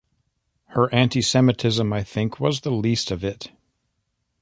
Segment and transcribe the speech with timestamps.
[0.69, 3.51] Her anti-Semitism, I think, was the least of it.